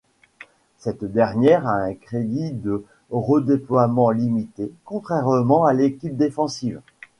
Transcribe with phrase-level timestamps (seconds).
[0.79, 6.81] Cette dernière a un crédit de redéploiements limité, contrairement à l'équipe défensive.